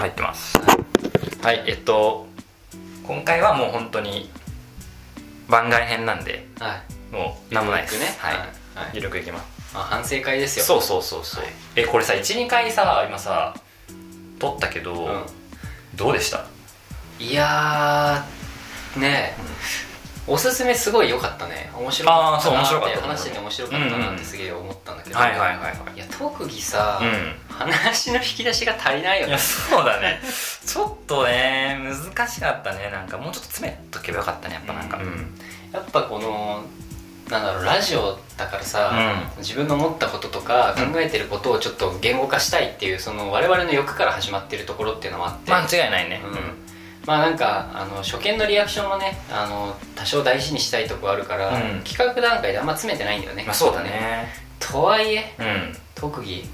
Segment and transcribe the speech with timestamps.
[0.00, 0.58] 入ってます。
[1.42, 2.26] はいえっと
[3.06, 4.30] 今回はもう本当に
[5.48, 6.76] 番外編なんでは
[7.12, 7.14] い。
[7.14, 7.98] もう何もないです。
[7.98, 8.06] ね。
[8.18, 8.46] はい、はい。
[8.94, 9.74] ゆるくいきます。
[9.74, 10.64] まあ、反省会ですよ。
[10.64, 11.52] そうそうそうそう、はい。
[11.76, 13.54] えこれさ12回さ今さ
[14.38, 15.26] 撮ったけど、うん。
[15.94, 16.44] どうでした？
[17.20, 19.36] いやーね。
[19.36, 19.36] え、
[20.26, 21.70] おすすめすごい良かったね。
[21.76, 23.98] 面白かったなったて話してて面白かった。
[23.98, 25.96] なってすげえ思ったんだけど、はいはいはいはい。
[25.96, 27.54] いや特技さ、うん。
[27.54, 29.26] 話の引き出しが足りないよ。
[29.26, 30.20] ねいやそうだね。
[30.64, 32.90] ちょっとね難しかったね。
[32.90, 34.96] なんかもうちょっと詰めとけばよかったねやっぱなんか。
[34.96, 35.08] ううん。
[35.08, 35.38] ん、
[35.72, 36.64] やっぱこの
[37.28, 38.92] なんだろうラジオだからさ、
[39.38, 46.22] 自分の思ったこととか考えてることをちょっと言語化したいっていうその我々の欲から始まってるところっていうのもあって、間違いないね。
[46.24, 46.64] うん
[47.06, 51.82] まあなんかあの初見のリアクションもねあの多少大事にしたいとこあるから、うん。
[51.84, 53.44] 企画段階であんま詰めてないんだよね。
[53.44, 54.28] まあそうだね。
[54.58, 55.76] とはいえうん。
[55.94, 56.44] 特技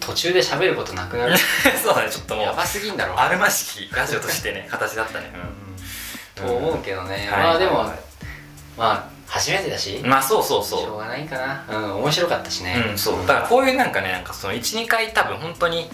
[0.00, 1.36] 途中で喋ることなくなる。
[1.82, 3.18] そうだねちょっともうやばすぎんだろ。
[3.18, 5.30] あるましきラジオとしてね 形だったね。
[6.34, 7.88] と思うけどね、うんまあでも、はい。
[7.88, 7.98] はい。
[8.76, 10.90] まあ初めてだし、まあそうそうしそう。
[10.92, 11.64] ょうがないかな。
[11.68, 12.84] うん面白かったしね。
[12.90, 13.26] うん、そう。
[13.26, 15.90] だからこういうなんかねなんかその12回多分本当に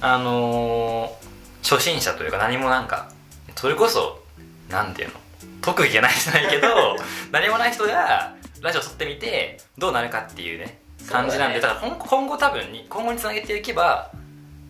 [0.00, 1.28] あのー
[1.68, 3.10] 初心者というか何もなんか
[3.54, 4.22] それこそ
[4.70, 5.14] なんていうの
[5.60, 6.96] 特技がないじゃないけど
[7.30, 10.80] 何もない人がラジオ撮ってみてどうなるかっていうね
[11.10, 14.10] 感じなんでだから今今後多分に今後につなげていけば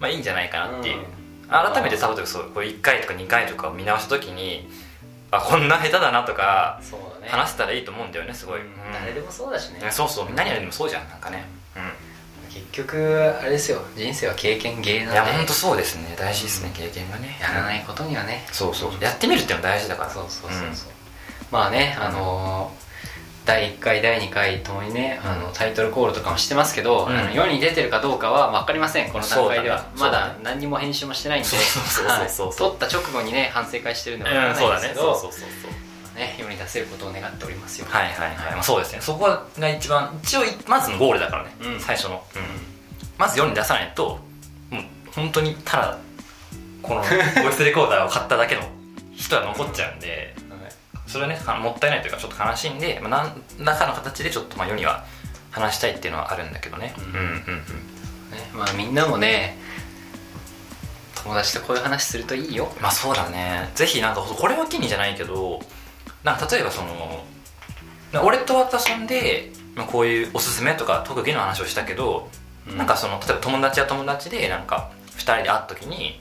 [0.00, 1.04] まあいいんじゃないかなっていう、うん。
[1.48, 4.69] 改めて多分そうこれ1回とか2回とかを見直した時に
[5.30, 6.80] あこんな下手だなとか
[7.22, 7.28] ね。
[7.28, 8.66] 話せたらいいと思うんだよねすごい、うん。
[8.66, 9.80] うん誰でもそうだしね。
[9.80, 10.28] ねそうそう。
[10.34, 11.44] 何やりでもそうじゃんなんかね
[12.73, 13.83] 結局あれですよ。
[13.97, 16.14] 人生は経験芸うんないんでや本当そうですね。
[16.19, 16.70] 大事ですね。
[16.75, 17.39] 経験がね。
[17.41, 18.47] やらないことにはね。
[18.53, 20.11] そうそうやってみるっていうのは大事だから。
[20.11, 20.91] そうそうそうそう、
[21.50, 22.89] まあねあのー
[23.48, 27.17] 第1回第2回ともにねあのタイトルコールとかもしてますけど、うん。
[27.17, 29.11] あの世に出てるかどうかは分かりません。
[29.11, 30.37] この段階では、そうだね。
[30.43, 31.48] まだ何にも編集もしてないんで。
[31.48, 35.88] 撮った直後にね反省会してるんで分からうんそうだねないですけど、そうそうそうそう
[36.19, 37.86] ね世に出せることを願っておりますよ。
[37.88, 39.00] はいはいはい、まあ、そうですね。
[39.00, 41.81] そこが一番一応まずのゴールだからね、うん。
[41.81, 42.22] 最初の、
[43.16, 44.19] まず世に出さないと
[44.70, 44.82] もう
[45.15, 45.98] 本当にただ
[46.82, 47.06] このボ
[47.48, 48.62] イスレコーダーを買っただけの
[49.15, 50.34] 人は残っちゃうんで
[51.06, 55.04] それはねかもったいないというかちょっと悲しいんで、まあ、何らかの形でちょっとまあ世には
[55.50, 57.31] 話したいっていうのはあるんだけどね、うんうんうんうん。
[57.31, 57.34] ね
[58.54, 59.56] まあみんなもね
[61.25, 62.72] 友達とこういう話するといいよ。
[62.81, 63.70] まあそうだね。
[63.75, 65.60] ぜひなんかこれを機にじゃないけど
[66.28, 67.25] なんか例えばその
[68.22, 72.28] 俺と私んでまあこういうおすすめとか特技の話をしたけど、
[72.77, 76.21] なんかその例えば友達や友達でなんか2人で会った時に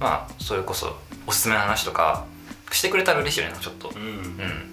[0.00, 0.96] まあそれこそ
[1.26, 2.24] おすすめの話とか
[2.70, 3.90] してくれたら嬉しいよねちょっと。
[3.94, 4.02] うん。
[4.02, 4.72] うん。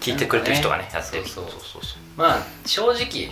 [0.00, 1.28] 聞いてくれてる人がねやってる。
[1.28, 1.60] そうそう。
[1.60, 3.30] そうそうまあ正直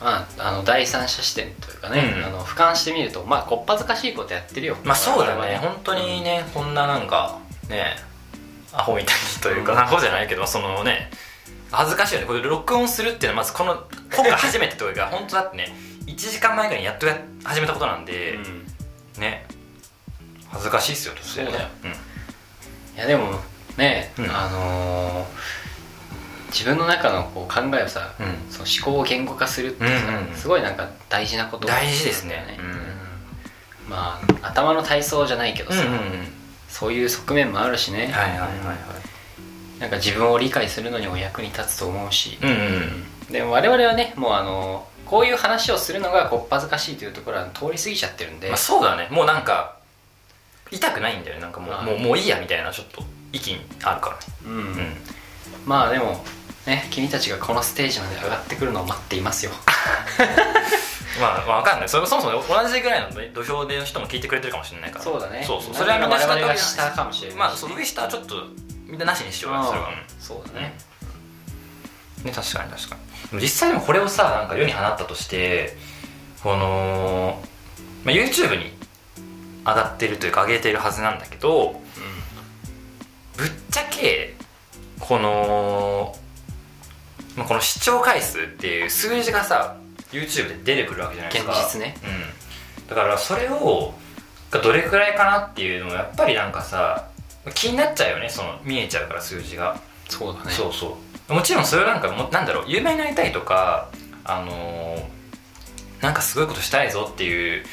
[0.00, 2.24] まあ、あの第三者視点というかね、うん。
[2.24, 4.76] あの俯瞰してみるとまあこっぱずかしいことやってるよ。
[4.82, 5.58] まあそうだね。
[5.58, 7.38] 本当にねこんななんか
[7.68, 7.96] ね
[8.72, 9.78] アホみたいにというか、うん。
[9.78, 11.10] アホじゃないけどそのね
[11.70, 12.26] 恥ずかしいよね。
[12.26, 15.74] これ録音するっていうのはまずこの今回初めてというか 本当だってね
[16.06, 18.66] 1時間前ぐらいにやっとや始めたことなんで、うん。
[19.18, 19.46] ね。
[20.50, 21.68] 恥ずかしいっすよそうだよ。
[21.84, 21.90] うん。
[21.90, 21.94] い
[22.96, 23.40] やでも
[23.76, 24.30] ね、うん。
[24.30, 25.60] あのー
[26.50, 28.50] 自分の中のこう考えをさ、うん。
[28.50, 30.36] その思考を言語化するってさ、うんうんうん。
[30.36, 32.58] すごいなんか大事なこと大事ですね。
[33.88, 36.39] まあ頭の体操じゃないけどさ、うんうんうん
[36.70, 39.80] そういう側面もあるしね、はいはいはいはい。
[39.80, 49.08] なんか自分を理解するのにも役に立つと思うし、うんうんでも我々はねもうあのこういう話をするのがこっぱずかしいというところは通り過ぎちゃってるんで、まあ、そうだね。
[49.10, 49.76] もうなんか
[50.70, 51.42] 痛くないんだよね。
[51.42, 53.02] なんかもうもうもういいやみたいなちょっと
[53.32, 54.22] 域にあるからね。
[54.46, 54.52] うん。
[54.52, 54.76] うん。
[55.64, 56.24] まあでも
[56.66, 59.52] ね君たちがこのステージまで上がってくるのを待っていますよ
[61.18, 61.88] まあ、まあ、わかんない。
[61.88, 65.04] それそもそも同じぐらいの土俵での人も聞いてくれてるかもしれないから。
[65.04, 65.42] そうだね。
[65.44, 65.74] そうそう。
[65.74, 66.18] それはみんな
[66.56, 67.38] 下かもしれないし。
[67.38, 68.36] まあその上下はちょっと
[68.86, 69.90] みんななしにしようよそれは。
[70.18, 70.74] そうだね。
[72.20, 72.26] うん。
[72.26, 72.96] ね確かに確か
[73.32, 73.40] に。
[73.40, 75.76] 実際でもこれをさなんか世に放ったとして
[76.42, 77.40] この、
[78.04, 78.72] まあ、YouTube に
[79.64, 81.80] 上がってるというか上げてるはずなんだけど
[83.36, 84.34] ぶっちゃけ
[84.98, 86.14] この、
[87.36, 89.76] まあ、この視聴回数っていう数字がさ
[90.12, 91.52] YouTube で出てくるわけじゃないですか。
[91.52, 91.96] 現実ね。
[92.78, 93.94] うん、だからそれを
[94.50, 97.08] がどれくらいかなっていうのもやっぱりなんかさ
[97.54, 100.50] 気になっちゃうよねその見えちゃうから数字が、そうだね。
[100.50, 100.98] そうそ
[101.28, 101.32] う。
[101.32, 103.88] もちろんそれはなんかもなんだろう有名になりたいとか
[104.24, 105.20] あのー
[106.00, 107.64] なんかすごいことしたいぞっていう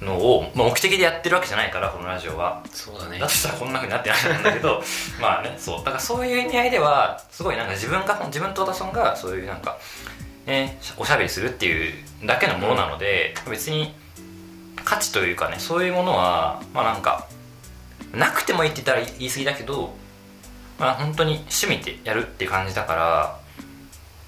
[0.00, 2.62] のを、まあ、目的でやってるわけじゃないからこのラジオは。
[2.70, 3.18] そうだね。
[3.18, 4.82] だとしたらこんなふうになってないんだけど
[5.20, 5.78] まあねそう。
[5.78, 9.76] だからそういう意味合いではすごいなんか自分が自分と私がそういうなんか
[10.46, 11.92] ねおしゃべりするっていう
[12.26, 13.94] だけのものなので、別に
[14.84, 17.26] 価値というかねそういうものはまあなんか
[18.12, 19.94] なくてもいいって言ったら言い過ぎだけど
[20.78, 23.38] まあ本当に趣味でやるっていう感じだから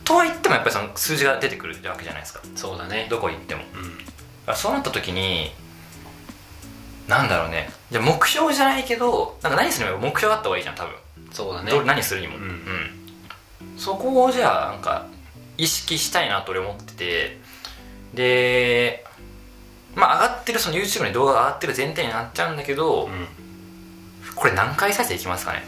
[0.05, 2.41] とは言ってもやっぱりその数字が出てくるわけじゃないですか。
[2.55, 3.09] そうだね。
[3.11, 3.63] どこ行っても。
[4.47, 4.55] うん。
[4.55, 5.51] そうなった時に
[7.09, 7.69] なんだろうね。
[7.91, 10.95] じゃあ目標じゃないけどなんか何するにも目標があった方がいいじゃん多分。
[11.33, 11.71] そうだね。
[11.73, 12.43] ど何するにも、うん。
[12.43, 12.59] うん。
[13.77, 15.07] そこをじゃあなんか
[15.57, 17.39] 意識したいなと俺思ってて。
[18.15, 19.05] で
[19.95, 23.27] まあ上がってるその YouTube に動画が上がってる前提になっちゃうんだけど、うん。
[24.35, 25.65] これ何回再生いきますかね？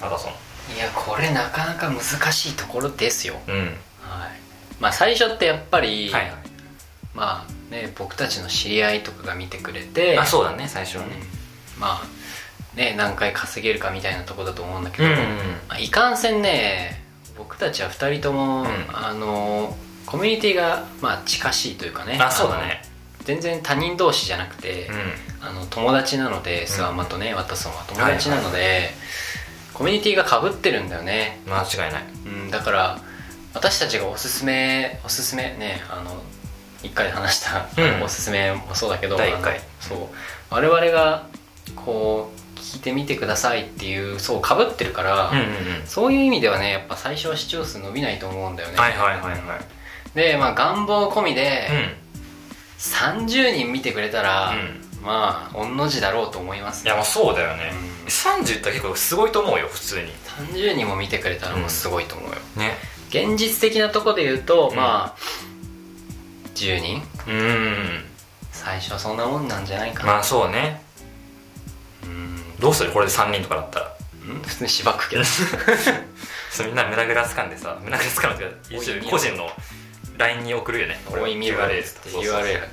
[0.00, 0.32] アダソン
[0.76, 2.02] いやこれなかなか難
[2.32, 3.34] しいところですよ。
[3.48, 3.54] うん。
[3.56, 3.68] はい。
[4.80, 6.32] まあ最初ってやっぱり、はいはい。
[7.14, 11.10] まあね僕たちの知り合いとかが見てくれてあそうだね最初はね。
[11.76, 11.80] うん。
[11.80, 15.18] まあね何回稼げるかみたいなとこだと思うんだけど、うんうん。
[15.68, 17.01] まあ、いかんせんね
[17.52, 18.66] 僕たちは2人とも、ん。
[18.94, 19.76] あの
[20.06, 22.18] コミュニティがまあ近しいというかね。
[22.18, 22.80] あそうだね。
[23.24, 25.46] 全然他人同士じゃなくて、うん。
[25.46, 27.84] あの友達なのでスワマとね、ワタソンは。
[27.86, 28.88] 友達なので、
[29.74, 32.04] コミュニティがかぶってるんだよね、間違いない。
[32.24, 32.98] うん、だから
[33.52, 36.22] 私たちがおすすめおすすめねあの
[36.82, 38.02] 1回話した、うん。
[38.02, 39.18] おすすめもそうだけど
[39.78, 39.98] そう。
[40.48, 41.26] 我々が
[41.76, 42.41] こう
[42.72, 45.52] 聞いてみてくださいっていうそうかぶってるから、うんうんうん。
[45.86, 48.78] そういう意味ではねやっぱ最初は視聴数伸びないと思うんだよね。
[48.78, 50.16] はいはいはいはい。
[50.16, 52.02] でまあ願望込みで、うん。
[52.78, 55.04] 30人見てくれたら、うん。
[55.04, 57.72] まあ御の字だろうと思いますいやもうそうだよね、
[58.02, 58.06] うん。
[58.06, 60.12] 30って結構すごいと思うよ普通に。
[60.54, 62.76] 30人も見てくれたらもうすごいと思うよ、ね。
[63.10, 64.76] 現実的なとこで言うと、うん。
[64.76, 65.16] まあ
[66.54, 67.02] 10人？
[67.28, 68.04] うん。
[68.52, 70.80] 最初はそんなもんなんじゃないかな、まあそうね。
[70.86, 70.91] うん
[72.62, 73.96] どうするこれで3人とかだったら。
[74.28, 74.42] うん？
[74.42, 75.24] 普通にしばくけど。
[76.50, 79.50] そうみんな胸ぐらつかんでさ胸ぐらつかむっていうか個人の
[80.16, 81.00] LINE に送るよね。
[81.10, 82.68] おい見ろ URL って URL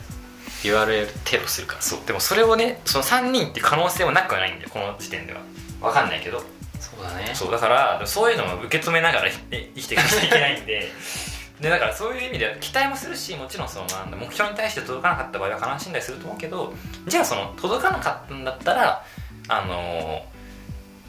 [0.64, 1.82] URL テロするから。
[1.82, 2.00] そう。
[2.06, 5.40] でもそれをねその3人って可能性もなくはないんだよこの時点では。
[5.82, 6.40] 分かんないけど。
[6.80, 7.32] そうだね。
[7.34, 10.92] そうだからそういうのも受け止めながら え生きていかなきゃいけないんで。
[11.60, 16.74] でだからそういう意味では期待もするしもちろんそのなんだ目標に対して届かなかった場合は悲しんだりすると思うけど
[17.06, 19.04] じゃあその届かなかったんだったら
[19.50, 20.30] あのー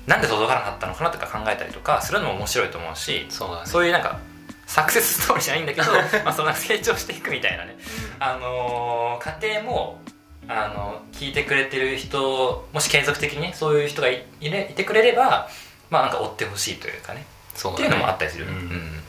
[0.06, 3.66] なんで届かなかったのかなとか考えたりとかするのも面白いと思うしそうだね。
[3.66, 4.19] そういうなんか
[4.66, 5.92] サクセスストーリーじゃないんだけど
[6.25, 7.76] まあそんな成長していくみたいなね。
[8.19, 10.00] あのー家庭も
[10.48, 15.48] あの聞いてくれてる人もし継続的にねそういう人がいいれいてくれれば
[15.90, 17.25] まあなんか追ってほしいというかね。
[17.54, 17.87] そうだね。
[17.87, 18.52] っていうのもあったりする、うん。
[18.52, 19.04] うん。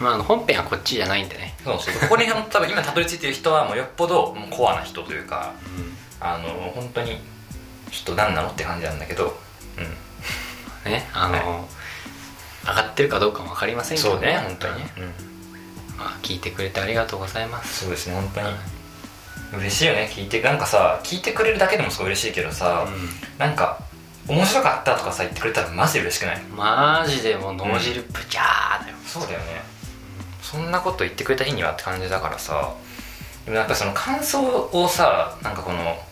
[0.00, 1.54] まあ本編はこっちじゃないんでね。
[1.64, 1.80] そう。
[1.80, 5.52] そうここに多分今たどり着いてる人はもうよっぽどもうコアな人というか
[6.20, 7.18] あの本当に
[7.94, 9.38] ちょっと何なのって感じなんだけど、
[10.84, 11.68] うん、 ねあの、
[12.66, 14.38] 上がってるかどうかも分かりませんけどそうね。
[14.42, 15.04] 本当にね、うん、
[15.98, 17.84] まあ、聞いてくれてありがとうございます。
[17.84, 18.54] そうですね本当に。
[19.58, 20.42] 嬉しいよね聞いて。
[20.42, 22.86] なんかさ聞いてくれるだけでもすごい嬉しいけどさ、
[23.38, 23.78] なんか
[24.26, 26.42] 面白かったとかさ言ってくれたらマジで嬉しくない？
[26.42, 29.62] マジでもう脳汁プチャーだよ、そうだよね。
[30.42, 32.72] そんなこと言ってくれた日にはって感じだからさ。
[33.44, 34.40] でもやっぱその感想
[34.72, 36.02] をさなんかこの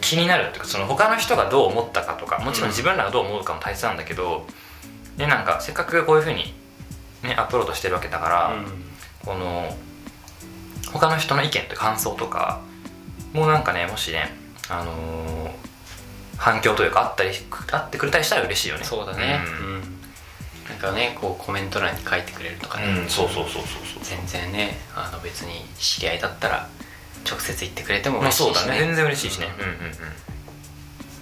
[0.00, 4.46] 気になるっていうかその他の人がどう思ったかとかもちろん自分らがどう思うかも大切なんだけど、
[5.16, 6.54] ね、なんかせっかくこういうふうに、
[7.22, 8.54] ね、アップロードしてるわけだから、
[9.24, 9.76] この
[10.92, 12.62] 他の人の意見と感想とか
[13.32, 14.32] もうなんかねもしね
[14.68, 15.66] あのー
[16.38, 17.30] 反響というかあったり
[17.72, 18.84] あってくれたりしたら嬉しいよね。
[18.84, 19.40] そうだね。
[19.60, 19.80] ううんん、
[20.68, 23.62] なんかねこうコメント欄に書いてくれるとかね、うん、そうそうそうそう
[23.94, 24.04] そう。
[24.04, 26.68] 全然ねあの別に知り合いだったら
[27.26, 28.54] 直接言ってくれてもまあ嬉しいし、ね。
[28.54, 28.78] そうだね。
[28.80, 29.48] 全然嬉しいしね。
[29.58, 29.76] うんうんうん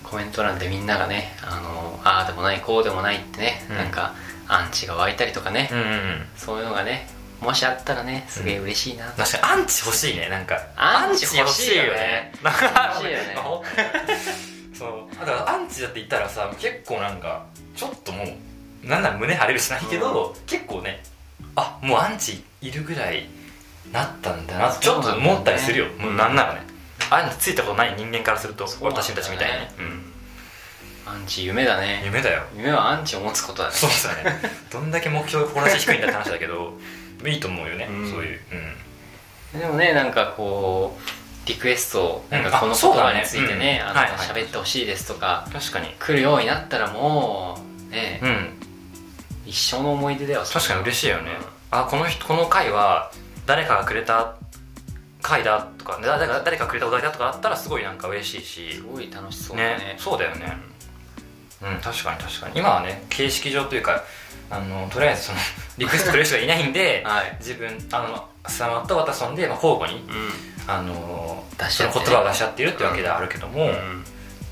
[0.04, 3.76] コメント欄でみんながねあのああでもないこうでもないってね、うん。
[3.76, 4.14] なんか
[4.46, 6.26] アンチが湧いたりとかね、うんうんうん。
[6.36, 7.08] そういうのがね
[7.40, 10.28] もしあったらねすげえ嬉しいな、確かにアンチ欲しいね。
[10.28, 12.32] なんかアンチ欲しいよね。
[12.42, 13.36] 欲しいよね。
[14.72, 15.18] そう。
[15.18, 17.44] だからアンチだって言ったらさ結構なんか
[17.74, 21.02] ちょっともうなんなら胸張れるしないけど、結構ね
[21.56, 23.26] あもうアンチいるぐらい
[23.94, 26.60] なったんだなちょっと思ったりするよ、もうなんならね。
[27.10, 29.58] アンチついたことない人間からすると、私たちみたいに。
[29.60, 29.72] ね、
[31.06, 32.02] うん、アンチ夢だね。
[32.04, 32.42] 夢だよ。
[32.56, 33.74] 夢はアンチを持つことだね。
[33.74, 34.40] そうだね。
[34.72, 36.76] どんだけ目標志低いんだって話だけど
[37.24, 38.10] いいと思うよね、うん。
[38.10, 38.40] そういう、
[39.54, 45.94] うん、でもねなんかこうリクエストうんなんかこの言葉についてね、あの喋ってほしいですとか確かに。
[46.00, 48.60] 来るようになったらもうね、うん。
[49.46, 51.30] 一生の思い出だよ確かに嬉しいよね、
[51.72, 51.78] うん。
[51.78, 53.12] あこの人この回は
[53.46, 54.36] 誰かがくれた
[55.22, 58.74] 回だとか誰か誰かがくれたお題だとかあったらすごいなんか嬉しいし。
[58.74, 59.78] すごい楽しそうだね。
[59.78, 59.94] ね。
[59.98, 60.56] そうだよね。
[61.62, 62.58] うん確かに確かに。
[62.58, 64.04] 今はね形式上というか
[64.50, 65.38] あのとりあえずその
[65.78, 67.36] リクエストくれる人がいないんで はい。
[67.40, 70.32] 自分あのスタマとワタソンで、まあ、交互にうん。
[70.66, 74.04] あの出し言葉を出し合っているってわけではあるけども、うん。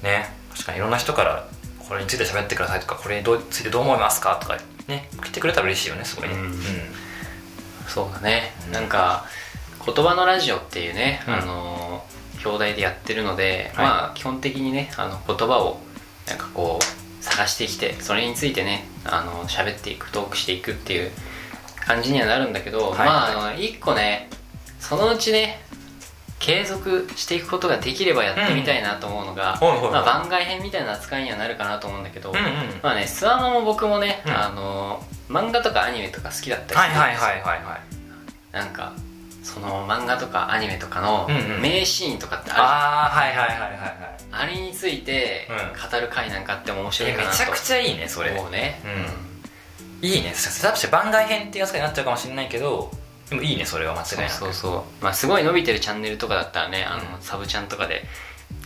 [0.02, 0.34] ね。
[0.52, 1.46] 確かにいろんな人から
[1.88, 4.56] これについて喋ってくださいとかこれについてどう思いますかとか
[4.86, 5.08] ね。
[5.22, 6.62] 来てくれたら嬉しいよねすごいね、うん
[7.88, 8.72] そうだね、うん。
[8.72, 9.26] なんか
[9.84, 11.34] 言葉のラジオっていうね、うん。
[11.34, 12.04] あの
[12.44, 13.86] 表題でやってるので、はい。
[13.86, 15.80] まあ基本的にねあの言葉を
[16.28, 21.10] なんかこう探してきてそれについてねあの喋っていくトークしていくっていう
[21.86, 22.98] 感じにはなるんだけど、はい。
[22.98, 24.28] まああの一個ね
[24.80, 25.60] そのうちね
[26.42, 32.42] 継続していくことができればやってみたいなと思うのが、まあ、番外編みたいな扱いにはなるかなと思うんだけど、うんうん。
[32.82, 34.32] まあねスワマも僕もね、うん。
[34.32, 37.80] あの漫画とかアニメとか好きだったりはいはいするんですよはいはいはい。
[38.52, 38.92] なんか
[39.42, 41.62] その漫画とかアニメとかのうんうん。
[41.62, 43.96] 名シーンとかってある、ああはいはいはいはいはい。
[44.30, 45.56] あれについてうん。
[45.90, 47.30] 語る回なんかあっても面白いえかなと。
[47.32, 48.30] めちゃくちゃいいねそれ。
[48.30, 48.80] 思うね。
[50.02, 50.08] うん。
[50.08, 50.32] いいね。
[50.34, 52.90] さして番外編っていう扱いになっちゃうかもしれないけど
[53.30, 54.32] でもいいねそれは間違いなく。
[54.32, 55.04] そうそうそう。
[55.04, 58.04] まあすごい伸びてるチャンネルとかだったらねあの、うんサブチャンとかで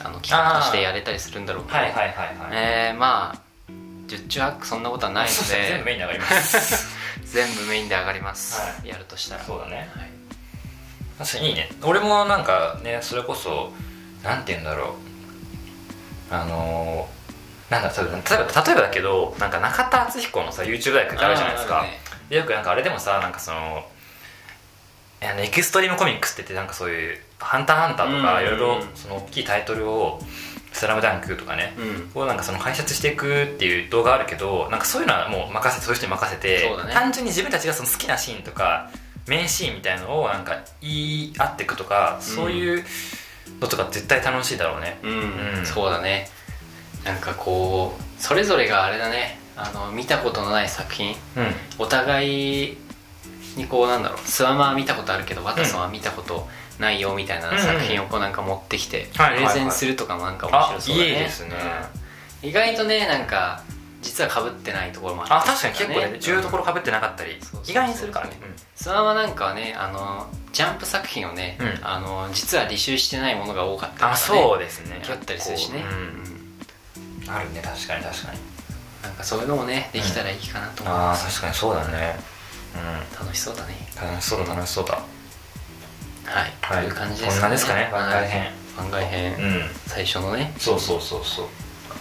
[0.02, 3.45] あの企画としてやれたりするんだろうけど、はいはいはいはい、えー、まあ
[4.06, 6.96] 十中八九そんなことはないのそう全部でメインに上がります。
[7.24, 9.44] 全部メインで上がります、 はやるとしたら。
[9.44, 9.76] そうだね。
[9.76, 10.10] はい。
[11.18, 11.70] 確かにいいね。
[11.82, 13.72] 俺もなんかねそれこそ
[14.22, 14.96] なんて言うんだろ
[16.30, 16.34] う。
[16.34, 17.16] あのー
[17.70, 21.82] なんだ例えば例えばだけどなんか中田敦彦のさ YouTube 大学ってあるじゃないですか。
[21.82, 22.00] ね。
[22.28, 23.84] でよくなんかあれでもさなんかその
[25.20, 28.46] あのエクストリームコミックスって言ってなんかそういう「ハンターハンター」とかうん。
[28.46, 30.20] いろいろその大きいタイトルを
[30.76, 32.10] 「スラムダンクとかねうん。
[32.10, 36.92] こうなんかその解説していくっていう動画あるけどなんかそういうのはもう任せてそういう人に任せて、ね。
[36.92, 38.90] 単純に自分たちがその好きなシーンとか
[39.26, 42.84] 名シーンみたいのをなんか言い合っていくとか、そういう
[43.60, 44.98] のとか絶対楽しいだろうね。
[45.02, 45.66] うん、うん。
[45.66, 46.28] そうだね。
[47.04, 49.38] なんかこうそれぞれがあれだね。
[49.56, 51.16] あの見たことのない作品。
[51.36, 51.54] うん。
[51.78, 52.76] お互い
[53.56, 54.18] にこうなんだろう。
[54.28, 56.42] スワマは見たことあるけどワトソンは見たことな
[56.92, 61.10] いよみたいなうん作品をこうなんか持ってきてプレゼンするとかもなんか面白そうだね。
[61.10, 61.54] あいいですね。
[62.42, 62.48] うん。
[62.48, 63.62] 意外とねなんか
[64.02, 68.36] 実は被ってないところもああったり確かに結構ね重要ところかぶってなかったりそうそうそう意外にするからね。
[68.74, 71.78] スワマなんかはねあのジャンプ作品をね、うん。
[71.82, 75.00] あの実は履修してないものが多かったりとかねあそうですね。
[75.02, 77.26] 気負ったりするしね、こううん。
[77.26, 77.34] うん。
[77.34, 78.38] あるね確かに確かに。
[79.02, 82.16] なんかそういうのもねできたらいいかなと思いああます、確かにそうだね。
[82.74, 83.72] う楽しそうだね。
[83.72, 84.98] ん楽しそうだ楽しそうだ
[86.26, 86.84] はい、はい。
[86.84, 87.88] という感じですこんなですかね。
[87.92, 88.40] 番外編。
[88.40, 89.62] はい番外編、うん。
[89.86, 90.52] 最初のね。
[90.58, 91.46] そうそうそうそう。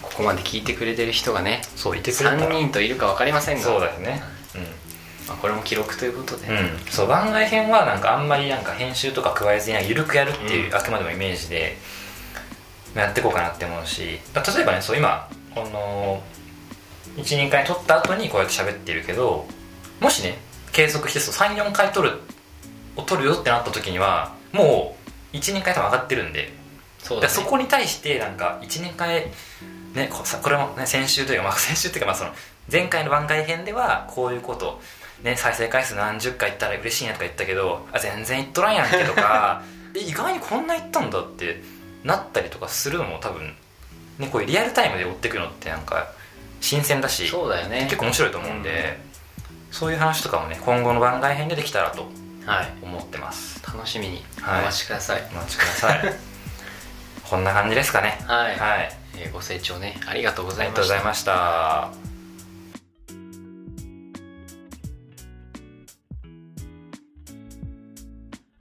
[0.02, 2.36] ここまで聞いてくれてる人がねそういてくれた。
[2.36, 3.62] ら3人といるか分かりませんが。
[3.62, 4.22] そうだよね。
[5.26, 10.74] まあ、これも記録ということで、うん、うん、そう番外編はなんかあんまりなんか編集とか加えずに緩くやるっていう、うん。
[10.76, 11.76] あくまでもイメージで
[12.94, 14.20] やっていこうかなって思うし。
[14.32, 16.22] だ例えばねそう今この
[17.16, 19.46] 12回撮った後にこうやって喋ってるけど
[20.00, 20.38] もしね
[20.72, 22.20] 継続して34回撮る
[22.96, 24.96] を撮るよってなった時にはも
[25.32, 26.66] う12回多分上がってるんで。
[27.06, 29.26] そね、そこに対してなんか1年回
[29.94, 30.10] ね
[30.42, 32.30] これもね先週というか、まあ、 先週というかまあその
[32.70, 34.80] 前回の番外編ではこういうこと
[35.22, 39.62] ね再生回数何十回いったら嬉しいなとか言ったけどあ全然いっとらんやんけとか
[39.94, 41.62] え意外にこんないったんだって
[42.02, 43.56] なったりとかするのも多分
[44.18, 46.08] ねこういうリアルタイムで追っていくのってなんか
[46.60, 48.98] 新鮮だしそうだよね結構面白いと思うんで、
[49.70, 52.25] そういう話とかもね今後の番外編でできたらとはい
[52.82, 53.62] 思ってます。
[53.66, 54.24] 楽しみに。
[54.40, 54.64] おはい。
[54.64, 55.22] 待ちください。
[55.32, 56.14] お待ちください。
[57.28, 58.18] こんな感じですかね。
[58.26, 58.92] はい、はい。
[59.18, 59.98] えーご清聴ね。
[60.06, 62.05] ありがとうございました